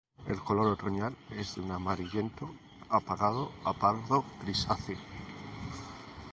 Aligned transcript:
El 0.25 0.41
color 0.41 0.65
otoñal 0.65 1.15
es 1.29 1.53
de 1.53 1.61
un 1.61 1.69
amarillento 1.69 2.49
apagado 2.89 3.51
a 3.63 3.71
pardo 3.71 4.25
grisáceo. 4.41 4.97